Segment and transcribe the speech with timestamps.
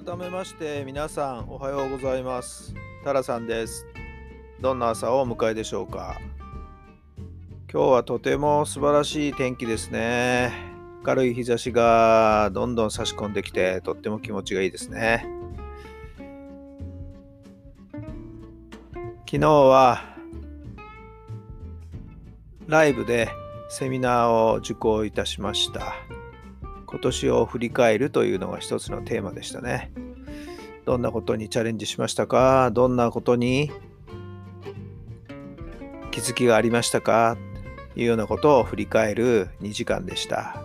[0.00, 2.72] 改めまして皆さんおはようございます。
[3.02, 3.84] タラさんです。
[4.60, 6.20] どんな朝をお迎えでしょうか。
[7.72, 10.52] 今日はとても素晴らしい天気ですね。
[11.04, 15.26] 明るい日差しがどんどん差し込んできてとっても気持ちがいいですね。
[19.26, 20.04] 昨日は
[22.68, 23.30] ライブで
[23.68, 25.96] セミナーを受講いたしました。
[26.98, 29.92] 今年を振り返るというのが一つのテーマでしたね。
[30.84, 32.72] どんなことにチャレンジしましたか？
[32.72, 33.70] どんなことに
[36.10, 37.38] 気づきがありましたか？
[37.94, 40.60] というようなことを振り返る2時間でした。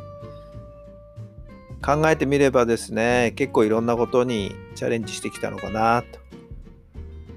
[1.85, 6.19] 考えてみればですね、結構いろんなことにチャレンジしてきたのかなと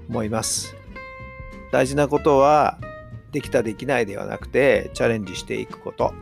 [0.09, 0.75] 思います。
[1.71, 2.79] 大事なことは
[3.31, 6.15] できたできないではなくてチャレンジしていくこと。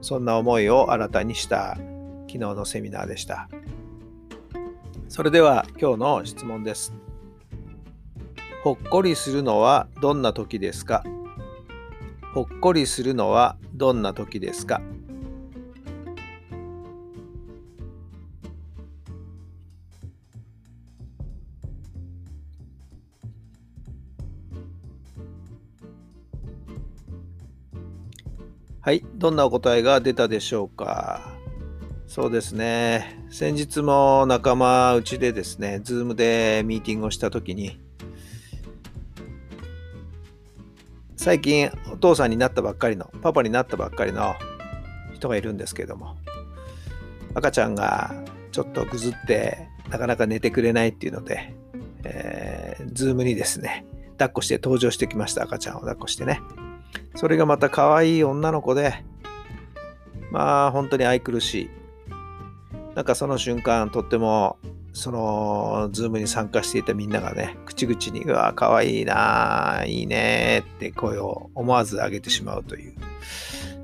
[0.00, 1.76] そんな思いを新たにした
[2.26, 3.48] 昨日のセミナーでした。
[5.08, 6.94] それでは今日の質問です。
[8.62, 11.02] ほっこりするのはどんな時ですか？
[12.34, 14.80] ほっこりするのはどんな時ですか？
[28.82, 31.36] はい、どんなお答えが出たでしょうか？
[32.06, 33.26] そうですね。
[33.30, 37.78] 先日も仲間うちでですね、ズームでミーティングをしたときに、
[41.14, 44.34] 最近お父さんになったばっかりの、パパになったばっかりの
[45.14, 46.16] 人がいるんですけども、
[47.34, 48.14] 赤ちゃんが
[48.50, 51.54] ちょっとぐずって、なかなか寝てくれないっていうので、
[52.04, 56.40] えー、ズームにですね、抱っこして登場してきました、赤ちゃんを抱っこしてね。
[57.14, 59.04] それがまた可愛い女の子で、
[60.30, 61.70] まあ本当に愛くるしい。
[62.94, 64.58] なんかその瞬間、とっても、
[64.92, 72.94] その、ズームに参加していたみんながね、口々に、うわ、可愛いな、いいねって声を思わず上げてしまうという。
[72.94, 72.96] や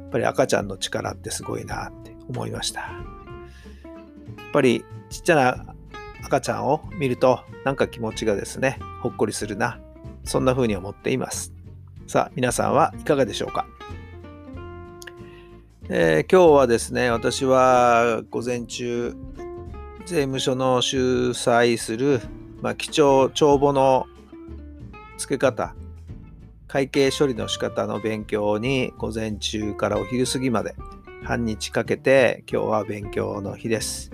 [0.07, 2.81] っぱり赤ちゃんの力ってすごいなって思いました。
[2.81, 2.89] や
[4.49, 5.75] っぱりちっちゃな
[6.25, 9.81] 赤ちゃんを見ると、なんか気持ちがですね、ほっこりするな。
[10.25, 11.56] そんな風に思っています。
[12.07, 13.67] さあ、皆さんはいかがでしょうか、
[15.89, 19.17] えー、今日はですね、私は午前中、
[20.05, 22.21] 税務署の主催する、
[22.63, 24.07] まあ、記帳、帳簿の
[25.19, 25.75] 付け方、
[26.69, 30.77] 会計処理の仕方の勉強に午前中からお昼過ぎまで
[31.25, 34.13] 半日かけて今日は勉強の日です。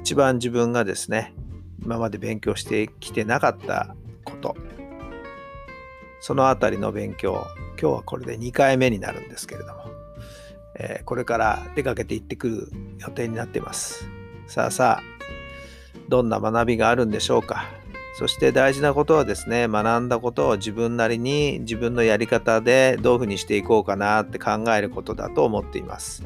[0.00, 1.34] 一番自分がですね、
[1.82, 3.94] 今まで勉強してきてなかった
[4.24, 4.56] こと、
[6.20, 7.46] そのあたりの勉強、
[7.80, 9.84] 今日はこれで2回目になるんですけれども、
[10.74, 14.08] えー、これから出かけて行ってくる予定になっています。
[14.46, 15.02] さあさあ、
[16.08, 17.66] どんな学びがあるんでしょうか。
[18.18, 26.24] そして大事なことはですね、学んだことを自分なりに自分のやり方でどういうふうにしていこうかなって考えることだと思っています。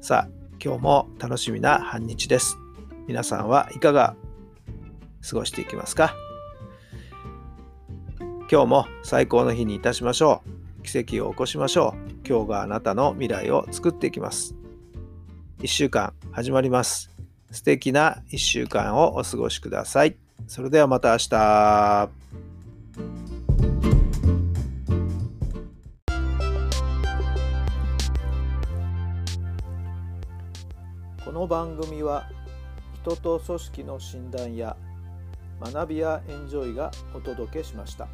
[0.00, 0.28] さあ、
[0.64, 2.56] 今日も楽しみな半日です。
[3.06, 4.16] 皆さんはいかが
[5.28, 6.27] 過ごしていきますか？
[8.50, 10.42] 今日も最高の日にいたしましょ
[10.78, 10.82] う。
[10.82, 12.26] 奇跡を起こしましょう。
[12.26, 14.54] 今日があなたの未来を作っていきます。
[15.58, 17.10] 1週間始まります。
[17.50, 20.16] 素敵な1週間をお過ごしください。
[20.46, 22.10] それではまた明日。
[31.22, 32.30] この番組は
[33.02, 34.74] 人と組織の診断や
[35.60, 38.08] 学びやエンジョイがお届けしました。